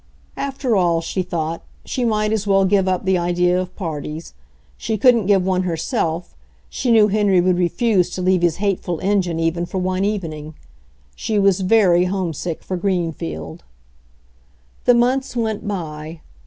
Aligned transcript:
After 0.37 0.75
all, 0.75 0.99
she 1.01 1.21
thought, 1.21 1.61
she 1.85 2.03
might 2.03 2.31
as 2.33 2.47
well 2.47 2.65
give 2.65 2.87
up 2.87 3.05
the 3.05 3.19
idea 3.19 3.61
of 3.61 3.75
parties. 3.75 4.33
She 4.75 4.97
couldn't 4.97 5.27
give 5.27 5.45
one 5.45 5.61
her 5.61 5.77
self; 5.77 6.35
she 6.69 6.89
knew 6.91 7.09
Henry 7.09 7.39
would 7.39 7.59
refuse 7.59 8.09
to 8.15 8.21
leave 8.23 8.41
his 8.41 8.55
hateful 8.55 8.99
engine 9.01 9.39
even 9.39 9.67
for 9.67 9.77
one 9.77 10.03
evening. 10.03 10.55
She 11.15 11.37
was 11.37 11.59
very 11.61 12.05
homesick 12.05 12.63
for 12.63 12.77
Greenfield. 12.77 13.63
The 14.85 14.95
months 14.95 15.35
went 15.35 15.67
by. 15.67 16.21